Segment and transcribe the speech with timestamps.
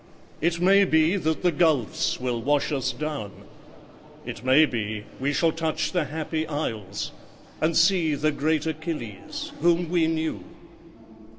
[0.41, 3.31] It may be that the gulfs will wash us down:
[4.25, 7.11] It may be we shall touch the Happy Isles,
[7.61, 10.43] And see the great Achilles, whom we knew.